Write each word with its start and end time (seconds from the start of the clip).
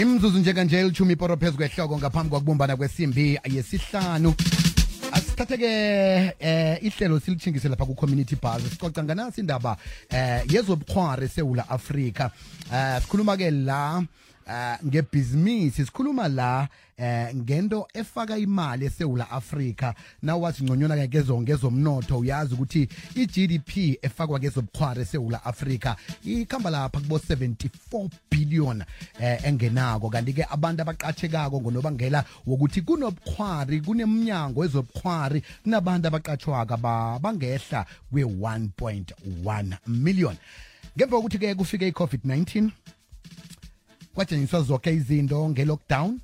imzuzu 0.00 0.38
njenganje 0.38 0.80
ilithumi 0.80 1.12
iporo 1.12 1.36
phezu 1.36 1.56
kwehloko 1.56 1.98
ngaphambi 1.98 2.30
kokubumbana 2.30 2.76
kwesimbi 2.76 3.38
yesihlanu. 3.44 4.34
Asithathe-ke 5.12 6.34
eh 6.40 6.78
ihlelo 6.82 7.20
silitshingise 7.20 7.68
lapha 7.68 7.84
ku-community 7.86 8.36
bus 8.36 8.62
sicoca 8.70 9.02
nganasi 9.04 9.40
indaba 9.40 9.76
eh 10.10 10.42
yezobukhwari 10.52 11.24
esewula 11.24 11.68
afrika. 11.68 12.30
Eh 12.72 13.00
sikhuluma-ke 13.02 13.50
la 13.50 13.98
eh 13.98 14.06
ngebhizinisi 14.84 15.84
sikhuluma 15.86 16.28
la 16.28 16.68
eh 16.96 17.34
ngento 17.34 17.88
efaka 17.94 18.38
imali 18.38 18.86
eSouth 18.86 19.20
Africa 19.30 19.92
nawathi 20.22 20.64
ngconyona 20.64 20.96
ke 20.96 21.08
kezo 21.08 21.40
ngezomnotho 21.40 22.18
uyazi 22.18 22.54
ukuthi 22.54 22.88
iGDP 23.14 23.98
efakwa 24.02 24.40
kezobukhwari 24.40 25.02
eSouth 25.02 25.34
Africa 25.44 25.94
ikhamba 26.24 26.70
lapha 26.70 27.00
kubo 27.00 27.16
74 27.18 28.08
billion 28.30 28.84
eh 29.20 29.38
engenako. 29.44 30.10
Kanti 30.10 30.32
ke 30.32 30.46
abantu 30.50 30.82
abaqatshekako 30.82 31.60
ngonobangela 31.60 32.24
wokuthi 32.46 32.82
kunobukhwari 32.82 33.80
kuneminyango 33.80 34.64
ezobukhwari 34.64 35.42
kunabantu 35.62 36.08
abaqatshwaka 36.08 36.76
bangehla 37.22 37.86
kwe 38.10 38.24
1.1 38.24 39.76
million. 39.86 40.36
Ngemva 40.96 41.16
kokuthi 41.16 41.38
ke 41.38 41.54
kufike 41.54 41.90
iCovid-19 41.90 42.70
kwatshengiswa 44.18 44.62
zonke 44.62 44.90
izinto 44.92 45.48
nge-lockdown 45.48 46.18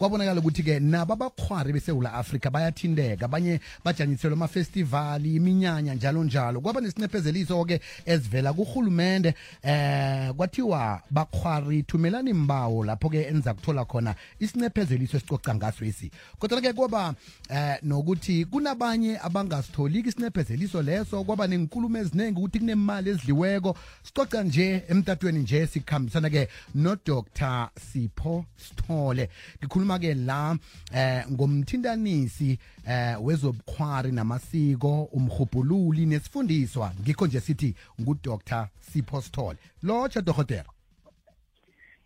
kwabonakala 0.00 0.40
ukuthi-ke 0.40 0.80
nabo 0.80 1.12
abakhwari 1.12 1.72
besewula 1.72 2.14
afrika 2.14 2.50
bayathindeka 2.50 3.24
abanye 3.24 3.60
bajanyiselwa 3.84 4.36
amafestivali 4.36 5.34
iminyanya 5.34 5.94
njalo 5.94 6.24
njalo. 6.24 6.60
Kwaba 6.60 6.80
nesinephezeliso-ke 6.80 7.80
ezivela 8.06 8.52
kurhulumende 8.52 9.34
eh 9.62 10.32
kwathiwa 10.32 11.02
bakhwari 11.10 11.82
thumelani 11.82 12.32
mbawo 12.32 12.84
lapho-ke 12.84 13.22
enza 13.22 13.54
kuthola 13.54 13.84
khona 13.84 14.14
isinephezeliso 14.38 15.16
esicoca 15.16 15.54
ngaso 15.54 15.84
esi. 15.84 16.10
Kodwa-ke 16.38 16.72
kwaba 16.72 17.14
eh 17.50 17.76
nokuthi 17.82 18.44
kunabanye 18.44 19.18
abangasitholiki 19.22 20.08
isinephezeliso 20.08 20.82
leso 20.82 21.24
kwaba 21.24 21.46
nenkulumo 21.46 21.98
eziningi 21.98 22.38
ukuthi 22.38 22.58
kunemali 22.58 23.10
ezidliweko 23.10 23.76
sicoca 24.02 24.42
nje 24.44 24.82
emtatweni 24.88 25.38
nje 25.38 25.66
sikhambisana-ke 25.66 26.48
nodr 26.74 27.68
sipho 27.92 28.44
sithole. 28.56 29.28
Ngikhuluma 29.58 29.89
ke 29.98 30.14
la 30.14 30.58
eh 30.94 31.24
ngomthintanisi 31.30 32.58
eh 32.88 33.16
wezobukhwari 33.24 34.12
namasiko 34.12 35.02
umhubhululi 35.12 36.06
nesifundiswa. 36.06 36.92
Ngikho 37.00 37.26
nje 37.26 37.40
sithi 37.40 37.74
ngudr 38.00 38.66
Sipho 38.80 39.20
Sithole 39.20 39.58
lotsha 39.82 40.20
dokotela. 40.20 40.64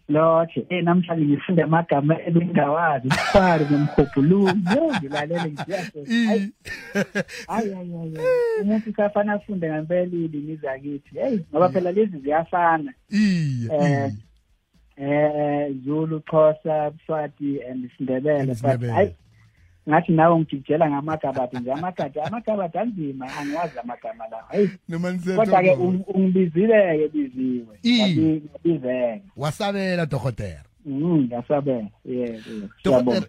Lotshe 0.09 0.67
eh 0.69 0.85
namhlanje 0.85 1.25
ngifunde 1.25 1.63
amagama 1.63 2.23
ebengawazi 2.27 3.09
ubukhwari 3.09 3.65
nomhubhululi 3.65 4.53
ngilalele 4.99 5.51
ngiyasho 5.51 6.05
hayi 6.27 6.53
hayi 7.49 7.71
umuntu 8.63 8.93
kafana 8.93 9.33
afunde 9.33 9.71
ngempela 9.71 10.03
ilimi 10.03 10.57
zakithi 10.57 11.19
hey 11.19 11.39
ngoba 11.51 11.69
phela 11.69 11.93
lezi 11.93 12.19
ziyafana. 12.19 12.93
Iya 13.11 14.13
eh 14.97 15.73
Zulu 15.85 16.21
Xhosa 16.21 16.93
Swati 17.07 17.61
and 17.71 17.91
Sindebele 17.99 18.55
but 18.63 18.91
hayi 18.91 19.15
ngathi 19.89 20.13
nawe 20.13 20.41
ngijijela 20.41 20.91
ngamagabadi 20.91 21.57
nje 21.57 21.73
amagadi 21.73 22.21
amagabadi 22.21 22.79
anzima 22.79 23.37
angiwazi 23.37 23.79
amagama 23.79 24.25
lawo 24.29 24.43
hayi 24.49 24.71
kodwa 25.37 25.63
ke 25.63 25.71
ungibizile 26.15 26.99
ke 26.99 27.09
biziwe. 27.09 27.79
Ngibizeke 27.85 29.23
wasabela 29.37 30.07
dokotela. 30.07 30.65
Mhm 30.87 31.25
ngasabela. 31.25 31.89
Yebo 32.05 32.69
dokotela 32.85 33.27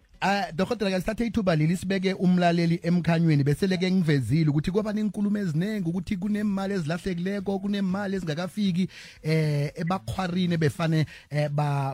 Dokotela 0.55 0.89
ke 0.89 0.99
sithathe 0.99 1.27
ithuba 1.27 1.55
leli 1.55 1.77
sibeke 1.77 2.13
umlaleli 2.13 2.79
emkhanyweni 2.83 3.43
beseleke 3.43 3.91
ngivezile 3.91 4.49
ukuthi 4.49 4.71
kwaba 4.71 4.93
nenkulumo 4.93 5.37
eziningi 5.37 5.89
ukuthi 5.89 6.17
kunemali 6.17 6.73
ezilahlekileko 6.73 7.59
kunemali 7.59 8.15
ezingakafiki 8.15 8.89
eh 9.21 9.71
ebakhwarini 9.75 10.57
befane 10.57 11.05
eh 11.29 11.49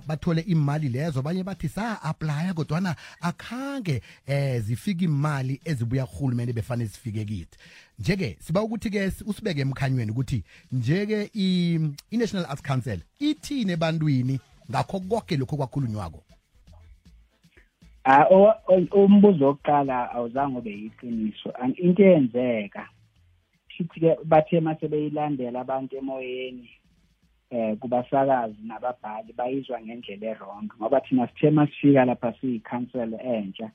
bathole 0.08 0.42
imali 0.42 0.90
lezo. 0.90 1.20
Abanye 1.20 1.44
bathi 1.44 1.70
sa 1.70 2.02
apply 2.02 2.54
kodwana 2.56 2.96
akhange 3.22 4.02
eh 4.26 4.62
zifike 4.62 5.06
imali 5.06 5.60
ezibuya 5.66 6.06
kuhulumente 6.06 6.54
befane 6.54 6.88
sifike 6.88 7.26
kithi. 7.26 7.58
Nje-ke 8.00 8.38
siba 8.40 8.64
ukuthi 8.64 8.90
ke 8.90 9.12
usibeke 9.26 9.62
emkhanyweni 9.62 10.12
ukuthi 10.12 10.44
njeke 10.72 11.30
i 11.34 11.80
National 12.12 12.46
Arts 12.46 12.64
Council 12.64 13.00
ithini 13.20 13.72
ebantwini 13.72 14.40
ngakho 14.70 15.00
konke 15.00 15.38
lokho 15.38 15.58
kwakhulunywako 15.58 16.24
Ah 18.04 18.26
umbuzo 18.94 19.46
wokuqala 19.46 20.12
awuzange 20.16 20.58
ube 20.58 20.72
yiqiniso. 20.72 21.54
Into 21.78 22.04
eyenzeka 22.04 22.88
shithi 23.70 24.00
ke 24.00 24.18
bathe 24.26 24.60
mase 24.60 24.88
beyilandela 24.88 25.62
abantu 25.62 25.98
emoyeni 25.98 26.70
eh 27.52 27.78
kubasakazi 27.80 28.58
nababhali 28.64 29.34
bayizwa 29.34 29.82
ngendlela 29.82 30.28
errong 30.32 30.70
ngoba 30.78 31.00
thina 31.02 31.28
sithe 31.28 31.50
masifika 31.52 32.06
lapha 32.06 32.34
siyi-council 32.42 33.14
entsha 33.22 33.72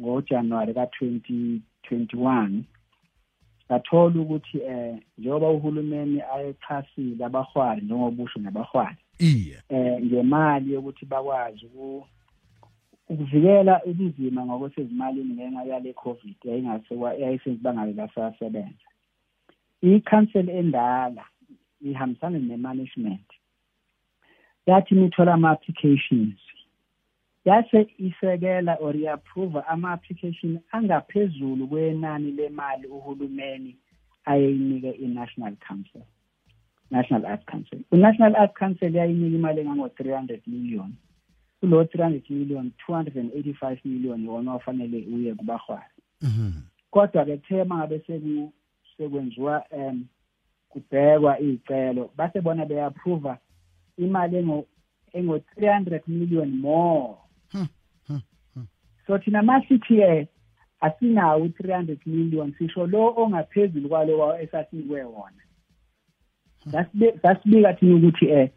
ngojanuwari 0.00 0.74
ka-2021 0.74 2.62
sathola 3.68 4.20
ukuthi 4.20 4.58
eh 4.58 4.96
njengoba 5.18 5.50
uhulumeni 5.50 6.22
ayexhasile 6.34 7.24
abahwari 7.24 7.82
njengobusho 7.82 8.40
nabahwari 8.40 8.96
iye. 9.18 9.62
eh 9.68 10.02
ngemali 10.04 10.72
yokuthi 10.72 11.06
bakwazi 11.06 11.66
ukuvikela 13.08 13.74
ubunzima 13.84 14.40
ngokwesezimalini 14.46 15.34
ngenxa 15.34 15.62
yale 15.70 15.92
covid 15.92 16.36
yayisenzibangale 17.20 17.92
lasasebenza 17.92 18.88
i-council 19.82 20.46
endala 20.48 21.24
ihambisana 21.80 22.38
ne-management 22.38 23.28
yathi 24.66 24.94
nithola 24.94 25.34
ama-applications 25.34 26.38
yase 27.44 27.86
isekela 27.98 28.74
or 28.80 28.96
iapprove 28.96 29.58
ama-application 29.68 30.58
angaphezulu 30.72 31.68
kwenani 31.68 32.30
lemali 32.32 32.86
uhulumeni 32.86 33.76
ayeyinike 34.24 34.90
i-national 34.90 35.56
council 35.68 36.02
national 36.90 37.26
arts 37.26 37.44
council. 37.46 37.78
I-national 37.92 38.36
arts 38.36 38.54
council 38.58 38.94
yayinika 38.94 39.36
imali 39.36 39.60
engango-three 39.60 40.12
hundred 40.12 40.42
million. 40.46 40.94
Kulo 41.66 41.82
300 41.82 42.30
million 42.30 42.72
285 42.88 43.78
million 43.84 44.24
yona 44.24 44.54
ofanele 44.54 45.06
uye 45.14 45.34
kubahwari 45.34 45.84
kodwa 46.90 47.24
ke 47.24 47.36
kuthe 47.36 47.64
mangabe 47.64 48.02
sekwenziwa 48.96 49.64
um 49.70 50.06
kubhekwa 50.68 51.40
iy'celo 51.40 52.10
base 52.16 52.40
bona 52.40 52.66
beapprova 52.66 53.38
imali 53.98 54.36
engo 54.36 54.66
engo 55.12 55.36
300 55.36 56.00
million 56.06 56.50
more. 56.60 57.16
So 59.06 59.18
thina 59.18 59.42
ma-CTA 59.42 60.26
asinawo 60.80 61.44
u-300 61.44 61.98
million 62.06 62.54
sisho 62.58 62.86
lo 62.86 63.14
ongaphezulu 63.16 63.88
kwalo 63.88 64.38
esasinikwe 64.40 65.04
wona. 65.04 65.42
Sasibika 67.22 67.72
thina 67.72 67.96
ukuthi 67.96 68.26
um 68.26 68.48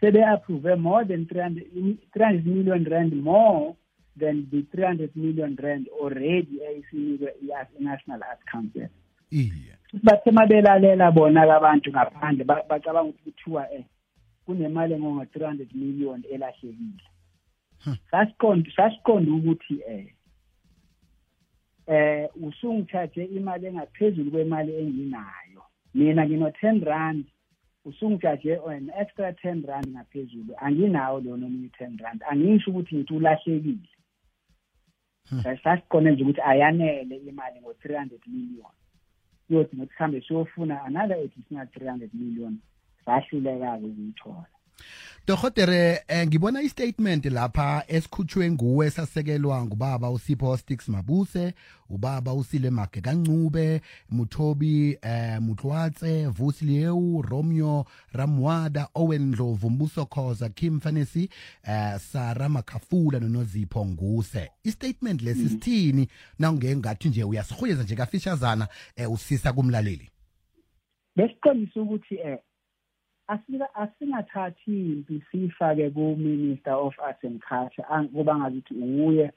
sebe-approve 0.00 0.76
more 0.76 1.04
than 1.04 1.26
300, 1.26 1.98
300 2.12 2.46
million 2.46 2.84
rand 2.84 3.12
more 3.22 3.76
than 4.16 4.48
the 4.50 4.62
300 4.74 5.16
million 5.16 5.56
rand 5.62 5.88
already 6.00 6.60
eyisinikwe 6.66 7.30
i-national 7.42 8.20
arts 8.22 8.44
council. 8.52 8.88
Iye. 9.30 9.74
Bathe 10.02 10.30
mabelalela 10.30 11.10
bona-ke 11.10 11.52
abantu 11.52 11.90
ngaphandle 11.90 12.44
bacabanga 12.44 13.08
ukuthi 13.08 13.30
kuthiwa 13.30 13.72
eh 13.72 13.84
kunemali 14.46 14.94
engongo-300 14.94 15.74
million 15.74 16.22
elahlekile. 16.32 17.04
Sasiqonda 18.10 18.70
sasiqonda 18.76 19.32
ukuthi 19.32 19.80
eh 19.88 20.06
eh 21.86 22.28
usungithathe 22.42 23.24
imali 23.24 23.66
engaphezulu 23.66 24.30
kwemali 24.30 24.72
enginayo. 24.80 25.62
Mina 25.94 26.26
ngino-10 26.26 26.84
rand. 26.84 27.24
Usungijaje 27.88 28.56
an 28.68 28.90
extra 29.00 29.30
10 29.30 29.66
rand 29.66 29.88
ngaphezulu. 29.88 30.54
Anginawo 30.56 31.20
lona 31.20 31.46
omunye 31.46 31.68
10 31.68 32.02
rand. 32.02 32.20
Angisho 32.30 32.70
ukuthi 32.70 32.96
ngithi 32.96 33.14
ulahlekile. 33.14 33.88
Sasiqonde 35.62 36.10
nje 36.10 36.22
ukuthi 36.22 36.40
ayanele 36.40 37.16
imali 37.16 37.60
ngo-300 37.60 38.10
million. 38.26 38.72
Yothi 39.50 39.76
ngokuthi 39.76 39.94
sihambe 39.94 40.20
siyofuna 40.20 40.84
another 40.84 41.16
additional 41.16 41.66
300 41.66 42.08
million. 42.12 42.58
Sahluleka-ke 43.04 43.86
ukuyithola. 43.86 44.57
Dohotere 45.28 46.04
eh, 46.08 46.26
ngibona 46.26 46.62
istatement 46.62 47.24
lapha 47.24 47.84
esikhutshwe 47.88 48.50
nguwe 48.50 48.90
sasekelwa 48.90 49.64
ngubaba 49.64 50.10
uSipho 50.10 50.56
Sticks 50.56 50.88
Mabuse 50.88 51.54
ubaba 51.90 52.34
usile 52.34 52.70
Mage 52.70 53.00
kancube 53.00 53.80
Muthobi 54.10 54.98
eh 55.02 55.40
Mutlwatse 55.40 56.26
Vusileu 56.26 57.22
Romeo 57.22 57.84
Ramwada 58.12 58.88
Owen 58.94 59.22
Ndlovu 59.22 59.70
Mbuso 59.70 60.06
Khoza 60.06 60.48
Kim 60.48 60.80
Fanesi 60.80 61.28
eh 61.62 61.98
Sara 61.98 62.48
Makhafula 62.48 63.20
noNozipho 63.20 63.86
Nguse. 63.86 64.50
Istatement 64.64 65.22
lesi 65.22 65.42
mm. 65.42 65.48
sithini? 65.48 66.08
Nawungengathi 66.38 67.08
nje 67.08 67.24
uyasihuyeza 67.24 67.82
nje 67.82 67.96
kafishazana 67.96 68.68
eh 68.96 69.12
usisa 69.12 69.52
kumlaleli. 69.52 70.10
Besiqonisa 71.16 71.80
ukuthi 71.80 72.14
eh 72.14 72.38
asingathathi 73.28 74.92
impi 74.92 75.22
siyifake 75.30 75.90
ku-minister 75.90 76.72
of 76.72 76.94
arts 76.98 77.24
and 77.24 77.40
culture 77.40 77.84
kuba 78.12 78.36
ngazuthi 78.36 78.74
uye 78.74 79.32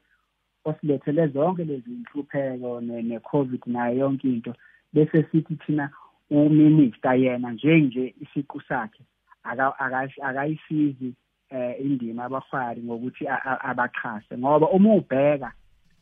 osilethele 0.66 1.28
zonke 1.28 1.64
lezi 1.64 1.90
nhlupheko 1.90 2.82
ne-covid 2.82 3.64
nayo 3.66 3.98
yonke 3.98 4.28
into 4.28 4.54
bese 4.94 5.24
sithi 5.32 5.56
thina 5.56 5.90
uminister 6.30 7.16
yena 7.16 7.52
njenje 7.52 8.14
isiqu 8.22 8.62
sakhe 8.62 9.04
akayisizi 9.44 11.14
eh 11.50 11.76
indima 11.86 12.26
abafari 12.26 12.82
ngokuthi 12.84 13.28
abaxhase. 13.70 14.38
Ngoba 14.38 14.70
uma 14.70 14.94
ubheka 14.94 15.52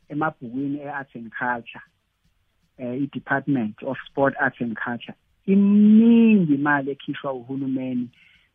emabhukwini 0.09 0.79
e-arts 0.79 1.15
and 1.15 1.31
culture 1.31 1.85
eh 2.77 3.01
i-department 3.03 3.83
of 3.83 3.97
sport 4.07 4.35
arts 4.39 4.61
and 4.61 4.77
culture 4.77 5.15
iningi 5.45 6.53
imali 6.55 6.91
ekhishwa 6.91 7.33
uhulumeni 7.33 8.07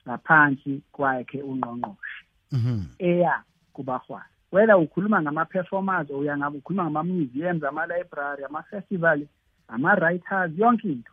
ngaphansi 0.06 0.82
kwakhe 0.92 1.42
ungqongqoshe. 1.42 2.24
Mhm. 2.52 2.82
Eya 2.98 3.42
kubahwala 3.72 4.34
wena 4.54 4.78
ukhuluma 4.78 5.22
ngama-performers 5.22 6.10
uyangabe 6.10 6.58
ukhuluma 6.58 6.84
ngama-museums 6.84 7.64
ama-library 7.64 8.44
ama-festival 8.44 9.26
ama-writers 9.68 10.52
yonke 10.58 10.88
into. 10.88 11.12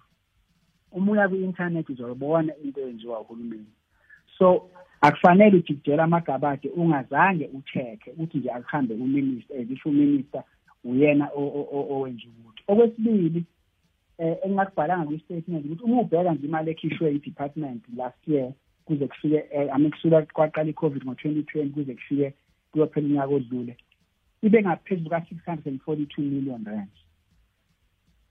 Uma 0.91 1.11
uya 1.11 1.29
kwi-internet 1.29 1.89
uzobona 1.89 2.53
into 2.63 2.81
eyenziwa 2.81 3.19
uhulumeni. 3.19 3.73
So 4.37 4.69
akufanele 5.01 5.57
ujikijela 5.57 6.03
amagabade 6.03 6.69
ungazange 6.69 7.49
ucheck-e 7.53 8.11
ukuthi 8.11 8.37
nje 8.37 8.51
akuhambe 8.51 8.93
uminister 8.93 9.57
ezisho 9.57 9.89
uminister 9.89 10.43
uyena 10.83 11.29
owenza 11.35 12.23
ukuthi. 12.27 12.63
Okwesibili 12.67 13.37
eh 13.39 13.43
engingakubhalanga 14.21 15.05
kwi-statement 15.05 15.65
ukuthi 15.65 15.83
uma 15.83 16.01
ubheka 16.01 16.33
nje 16.33 16.47
imali 16.47 16.71
ekhishwe 16.71 17.11
i-department 17.15 17.83
last 17.97 18.27
year 18.27 18.51
kuze 18.85 19.07
kufike 19.07 19.45
eh, 19.51 19.75
ame 19.75 19.89
kusuka 19.89 20.21
kwaqala 20.21 20.69
i-covid 20.69 21.03
ngo-2020 21.03 21.69
kuze 21.69 21.93
kufike 21.93 22.33
kuyophela 22.71 23.07
unyaka 23.07 23.33
odlule 23.35 23.77
ibe 24.41 24.61
ngaphezulu 24.61 25.09
ka-642 25.09 26.19
million 26.19 26.65
rand. 26.65 26.89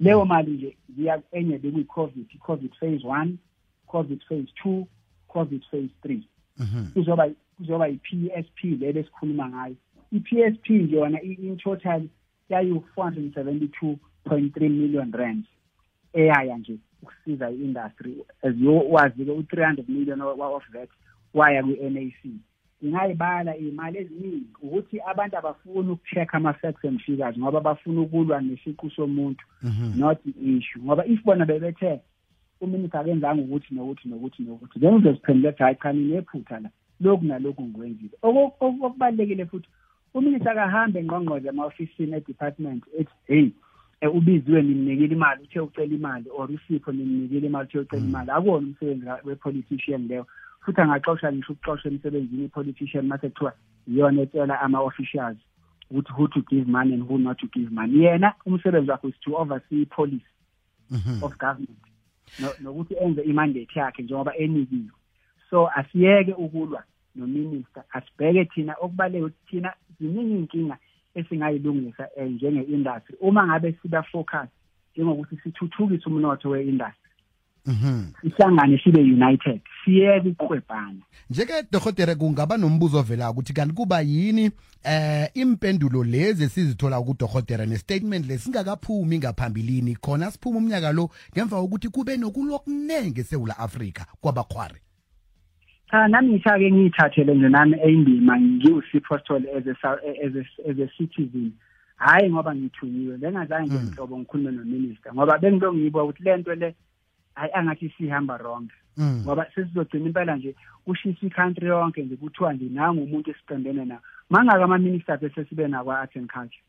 Leyo 0.00 0.24
mali 0.24 0.50
nje 0.50 0.76
ziya 0.96 1.22
enye 1.32 1.58
bekuyi-covid 1.58 2.26
i-covid 2.34 2.72
phase 2.80 3.06
one 3.06 3.36
covid 3.86 4.20
phase 4.28 4.52
two 4.62 4.86
covid 5.28 5.62
phase 5.70 5.90
three. 6.02 6.28
Kuzoba 6.94 7.30
kuzoba 7.56 7.88
i-p 7.88 8.30
s 8.34 8.46
p 8.54 8.76
le 8.76 8.92
besikhuluma 8.92 9.48
ngayo. 9.48 9.76
I-p 10.12 10.42
s 10.42 10.54
p 10.62 10.78
nje 10.78 10.96
yona 10.96 11.22
in 11.22 11.56
total 11.56 12.02
yayi-four 12.48 13.04
hundred 13.04 13.24
and 13.24 13.34
seventy-two 13.34 13.98
point 14.24 14.54
three 14.54 14.68
million 14.68 15.10
rands 15.12 15.46
eyaya 16.12 16.58
nje 16.58 16.78
ukusiza 17.02 17.50
i-industry. 17.50 18.14
As 18.42 18.54
wazi-ke 18.90 19.30
u-300 19.30 19.88
million 19.88 20.20
of 20.20 20.62
that 20.72 20.88
waya 21.34 21.62
kwi-NAC 21.62 22.40
ngingayibala 22.84 23.56
iy'mali 23.56 23.98
eziningi 23.98 24.52
ukuthi 24.62 25.00
abantu 25.00 25.36
abafuni 25.36 25.90
uku-check 25.90 26.34
ama-facts 26.34 26.84
and 26.84 27.00
figures 27.00 27.38
ngoba 27.38 27.60
bafuna 27.60 28.00
ukulwa 28.00 28.40
nesiqu 28.40 28.90
somuntu 28.90 29.44
mhm. 29.62 30.00
not 30.00 30.18
i-issue. 30.26 30.82
Ngoba 30.82 31.06
if 31.06 31.22
bona 31.24 31.46
bebethe 31.46 32.00
uminister 32.60 33.00
akenzanga 33.00 33.42
ukuthi 33.42 33.74
nokuthi 33.74 34.08
nokuthi 34.08 34.42
nokuthi 34.42 34.80
then 34.80 34.94
uzoziphendula 34.94 35.48
ethi 35.50 35.62
hayi 35.62 35.76
cha 35.82 35.92
ninephutha 35.92 36.60
la. 36.60 36.70
Lokhu 37.00 37.24
nalokhu 37.24 37.62
ngikwenzile. 37.62 38.16
Okubalulekile 38.22 39.46
futhi 39.46 39.68
uminister 40.14 40.52
akahambe 40.52 41.04
ngqongqoze 41.04 41.48
ema-ofisini 41.48 42.16
e-department 42.16 42.84
ethi 42.98 43.14
hey 43.26 43.42
Eh, 43.42 43.52
ubiziwe 44.08 44.62
nimnikile 44.62 45.14
imali 45.14 45.42
uthe 45.42 45.60
ucela 45.60 45.94
imali 45.94 46.30
or 46.30 46.50
usipho 46.50 46.92
nimnikile 46.92 47.46
imali 47.46 47.68
uthe 47.68 47.78
ucela 47.78 48.02
imali. 48.02 48.30
Akuwona 48.30 48.66
umsebenzi 48.66 49.06
we-politician 49.24 50.08
leyo 50.08 50.26
futhi 50.60 50.80
angaxosha 50.80 51.32
ngisho 51.32 51.52
ukuxosha 51.52 51.88
emsebenzini 51.88 52.44
i-politician 52.44 53.06
mase 53.06 53.28
kuthiwa 53.28 53.52
iyona 53.88 54.22
etshela 54.22 54.60
ama-officials 54.60 55.38
ukuthi 55.90 56.12
who 56.12 56.28
to 56.28 56.40
give 56.50 56.66
money 56.70 56.94
and 56.94 57.02
who 57.02 57.18
not 57.18 57.38
to 57.38 57.46
give 57.46 57.70
money. 57.70 58.04
Yena 58.04 58.34
umsebenzi 58.46 58.90
wakhe 58.90 59.08
is 59.08 59.20
to 59.20 59.36
oversee 59.36 59.84
police 59.86 60.30
mhm. 60.90 61.22
of 61.22 61.38
government 61.38 61.90
nokuthi 62.60 62.94
enze 62.94 63.22
imandate 63.22 63.78
yakhe 63.78 64.02
njengoba 64.02 64.36
enikiwe 64.36 64.90
so 65.50 65.68
asiyeke 65.68 66.32
ukulwa 66.32 66.84
nominister 67.14 67.84
asibheke 67.90 68.44
thina 68.44 68.74
okubaluleke 68.80 69.24
ukuthi 69.24 69.46
thina 69.50 69.74
ziningi 70.00 70.34
iy'nkinga 70.34 70.76
esingayilungisa 71.14 72.08
eh, 72.16 72.30
njenge-industry 72.30 73.16
uma 73.20 73.46
ngabe 73.46 73.78
siba 73.82 74.02
focus 74.02 74.48
njengokuthi 74.96 75.36
sithuthukise 75.42 76.06
umnotho 76.06 76.50
we-industry 76.50 77.10
Mhm. 77.66 78.12
Ihlangane 78.22 78.80
sibe 78.84 79.00
united. 79.00 79.60
Siyeke 79.84 80.28
ukuqwebhana. 80.28 81.02
Njeke 81.30 81.52
dohotere 81.72 82.14
kungaba 82.14 82.56
nombuzo 82.56 82.98
ovela 82.98 83.30
ukuthi 83.30 83.52
kanti 83.52 83.74
kuba 83.74 84.00
yini 84.00 84.50
eh 84.84 85.28
impendulo 85.34 86.04
lezi 86.04 86.48
sizithola 86.48 87.00
ku 87.02 87.14
dohotere 87.18 87.66
ne 87.66 87.78
statement 87.78 88.26
lesingakaphumi 88.26 89.18
ngaphambilini 89.18 89.96
khona 89.96 90.30
siphuma 90.30 90.58
umnyaka 90.58 90.92
lo 90.92 91.10
ngemva 91.32 91.60
kokuthi 91.60 91.88
kube 91.88 92.16
nokulokunenge 92.16 93.20
eSouth 93.20 93.50
Africa 93.58 94.04
kwabakhwari. 94.20 94.80
Cha 95.90 96.08
nami 96.08 96.32
ngishake 96.32 96.70
ngiyithathele 96.72 97.34
nje 97.34 97.48
nami 97.48 97.76
eyindima 97.84 98.40
ngiwusipho 98.40 99.18
stole 99.18 99.50
as 99.56 99.66
a 99.66 99.92
as 100.24 100.34
a 100.36 100.70
as 100.70 100.78
a 100.78 100.88
citizen. 100.96 101.52
Hayi 101.96 102.30
ngoba 102.30 102.54
ngithunyiwe 102.54 103.16
bengazange 103.16 103.74
nje 103.74 103.90
nhlobo 103.90 104.18
ngikhulume 104.18 104.50
no 104.50 104.64
minister 104.64 105.14
ngoba 105.14 105.38
bengibe 105.38 105.72
ngiyibuka 105.72 106.04
ukuthi 106.04 106.22
lento 106.22 106.54
le 106.54 106.74
hayi 107.34 107.52
angathi 107.52 107.94
sihamba 107.98 108.36
wrong. 108.36 108.68
Ngoba 109.00 109.46
sesizogcina 109.54 110.06
impela 110.06 110.36
nje 110.36 110.54
kushisa 110.84 111.26
i-country 111.26 111.68
yonke 111.68 112.02
nje 112.02 112.16
kuthiwa 112.16 112.52
nje 112.52 112.64
nangu 112.64 113.02
umuntu 113.02 113.30
esiqondene 113.30 113.84
nawo. 113.84 114.00
Mangaka 114.30 114.64
ama-ministers 114.64 115.22
esesibe 115.22 115.68
nakwa-art 115.68 116.16
and 116.16 116.30
culture. 116.32 116.62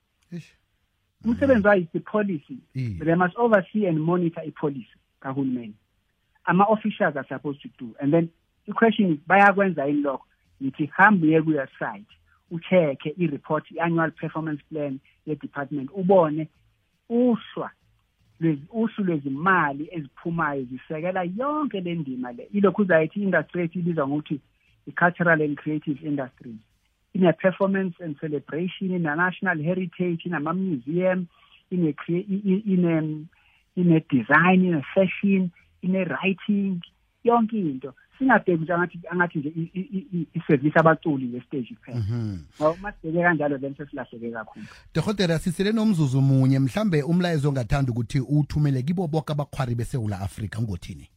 Umsebenzi 1.26 1.68
wayo 1.68 1.88
i-policy 1.94 2.58
they 2.74 3.16
must 3.16 3.38
oversee 3.38 3.88
and 3.88 4.00
monitor 4.00 4.44
i-policy 4.44 4.98
kahulumeni. 5.22 5.74
Ama-officials 6.46 7.16
are 7.16 7.28
supposed 7.30 7.62
to 7.62 7.70
do 7.78 7.96
and 8.00 8.14
then 8.14 8.30
i-question 8.68 9.12
is 9.14 9.20
bayakwenza 9.28 9.86
yini 9.86 10.02
lokho? 10.02 10.26
Ngithi 10.64 10.86
hambe 10.86 11.28
uye 11.28 11.42
ku-website 11.42 12.12
ucheck 12.52 13.06
i-report 13.18 13.72
i-annual 13.72 14.12
performance 14.12 14.62
plan 14.70 15.00
ye-department 15.26 15.90
ubone 15.94 16.48
uhlwa 17.10 17.72
lezi 18.40 18.62
uhlu 18.72 19.04
lwezimali 19.06 19.88
eziphumayo 19.92 20.64
zisekela 20.64 21.24
yonke 21.24 21.82
le 21.82 21.96
ndima 21.96 22.32
le. 22.32 22.48
Ilokhu 22.54 22.82
uzayithi 22.82 23.20
i-industry 23.20 23.62
yethu 23.62 23.80
ibizwa 23.80 24.08
ngokuthi 24.08 24.40
i-cultural 24.88 25.42
and 25.42 25.58
creative 25.58 26.08
industries. 26.08 26.56
Ine-performance 27.14 28.04
and 28.04 28.20
celebration 28.20 28.92
ina-national 28.92 29.62
heritage 29.64 30.22
inama-museum 30.26 31.28
ine-design 33.76 34.66
ine-fashion 34.66 35.52
ine-writing 35.82 36.82
yonke 37.24 37.60
into. 37.60 37.94
Singabheki 38.22 38.64
nje 38.64 38.74
angathi 38.74 39.00
angathi 39.10 39.40
nje 39.40 39.50
isevisi 40.34 40.80
abaculi 40.80 41.28
le-stage 41.28 41.76
kuphela 41.76 41.98
Mhm. 42.00 42.38
ngoba 42.62 42.72
uma 42.72 42.92
sibheke 42.92 43.24
kanjalo 43.24 43.58
then 43.58 43.76
sesilahleke 43.76 44.32
kakhulu. 44.32 44.66
Dohotera 44.96 45.40
sisele 45.40 45.72
nomzuzu 45.72 46.22
munye. 46.22 46.60
Mhlambe 46.60 47.04
umlayezo 47.04 47.50
ongathanda 47.50 47.92
ukuthi 47.92 48.20
uthumele 48.20 48.84
kibo 48.84 49.08
bonke 49.08 49.32
abakhwari 49.34 49.76
beSouth 49.76 50.14
Africa 50.14 50.62
ngothini? 50.62 51.08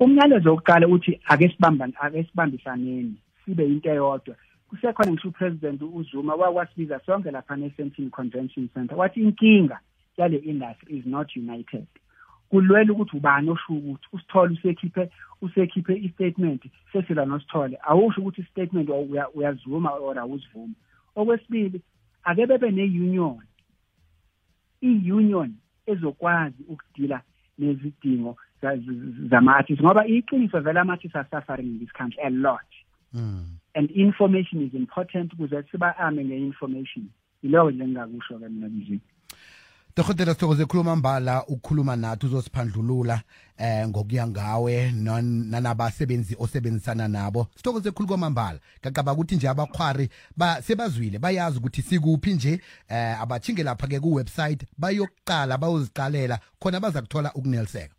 Umyalezo 0.00 0.50
wokuqala 0.50 0.88
uthi 0.88 1.20
ake 1.28 1.48
sibamba 1.48 1.88
ake 2.00 2.24
sibambisaneni 2.24 3.14
sibe 3.44 3.66
into 3.66 3.88
eyodwa. 3.90 4.36
Kusekhona 4.68 5.12
ngisho 5.12 5.28
upresident 5.28 5.82
uZuma 5.82 6.34
wakwasibiza 6.34 7.00
sonke 7.06 7.30
lapha 7.30 7.56
ne-Sandton 7.56 8.10
Convention 8.10 8.68
Center. 8.74 8.96
Wathi 8.98 9.20
inkinga 9.20 9.78
yale 10.16 10.36
industry 10.36 10.98
is 10.98 11.06
not 11.06 11.36
united. 11.36 11.86
Kulwela 12.52 12.92
ukuthi 12.92 13.16
ubani 13.16 13.50
osho 13.50 13.72
ukuthi 13.72 14.06
usithole 14.12 14.54
usekhiphe 14.54 15.10
usekhiphe 15.42 15.94
i-statement 15.94 16.62
sesila 16.92 17.24
nosithole. 17.24 17.78
Awusho 17.88 18.20
ukuthi 18.20 18.40
i-statement 18.40 18.88
uyazuma 19.34 19.90
or 19.90 20.18
awuzivumi. 20.18 20.74
Okwesibili 21.16 21.80
ake 22.24 22.46
bebe 22.46 22.70
ne-union 22.70 23.40
i-union 24.80 25.54
ezokwazi 25.86 26.62
ukudila 26.68 27.22
nezidingo 27.58 28.36
zama-artists 29.30 29.84
ngoba 29.84 30.06
iqiniso 30.06 30.60
vele 30.60 30.80
ama-artists 30.80 31.16
are 31.16 31.28
suffering 31.30 31.66
in 31.66 31.78
this 31.78 31.92
country 31.92 32.20
a 32.22 32.30
lot. 32.30 32.68
Mm. 33.14 33.58
and 33.74 33.90
information 33.90 34.62
is 34.62 34.74
important 34.74 35.32
ukuze 35.32 35.62
siba-ame 35.70 36.24
nge-information. 36.24 37.08
Yiloko 37.42 37.70
nje 37.70 37.84
engingakusho-ke 37.84 38.48
mina 38.48 38.68
bizini 38.68 39.00
Dokotela 39.96 40.34
Sithokoze 40.34 40.64
khuluma 40.64 40.96
mbala 40.96 41.46
ukukhuluma 41.46 41.96
nathi 41.96 42.26
uzosiphandlulula 42.26 43.22
eh 43.58 43.88
ngokuya 43.88 44.26
ngawe 44.26 44.92
nanabasebenzi 44.92 46.36
osebenzisana 46.38 47.08
nabo. 47.08 47.46
Sithokoze 47.56 47.90
khulu 47.90 48.08
kwamambala 48.08 48.58
ngaqaba 48.80 49.12
ukuthi 49.12 49.36
nje 49.36 49.48
abakhwari 49.48 50.08
ba 50.36 50.62
sebazwile 50.62 51.18
bayazi 51.18 51.58
ukuthi 51.58 51.82
sikuphi 51.82 52.34
nje 52.34 52.60
eh 52.88 53.20
abathinge 53.20 53.62
lapha 53.62 53.86
ke 53.86 54.00
kuwebhsayithi 54.00 54.66
bayokuqala 54.78 55.58
bayoziqalela 55.58 56.40
khona 56.58 56.80
baza 56.80 57.02
kuthola 57.02 57.34
ukuneliseka 57.34 57.94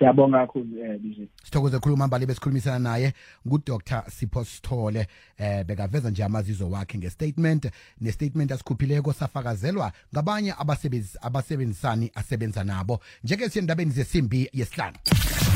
siyabonga 0.00 0.38
kakhulu 0.38 0.84
eh 0.84 0.98
bije 0.98 1.28
sithokoze 1.44 1.78
khuluma 1.78 2.06
mbali 2.06 2.26
besikhulumisana 2.26 2.78
naye 2.78 3.12
ngudr. 3.46 4.02
Sipho 4.08 4.44
sithole. 4.44 5.06
Eh 5.38 5.64
bekaveza 5.64 6.10
nje 6.10 6.24
amazizo 6.24 6.70
wakhe 6.70 6.98
ngestatement 6.98 7.70
nestatement 8.00 8.52
asikhuphileko 8.52 9.12
safakazelwa 9.12 9.92
ngabanye 10.14 10.54
abasebenzi 10.58 11.18
abasebenzisani 11.22 12.10
asebenza 12.14 12.64
nabo. 12.64 13.00
Njeke 13.24 13.48
siyendabeni 13.48 13.90
zesimbi 13.90 14.50
yesihlanu. 14.52 14.96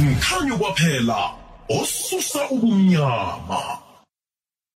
Mkhanyo 0.00 0.58
kwaphela 0.58 1.30
osusa 1.68 2.50
ubumnyama. 2.50 3.93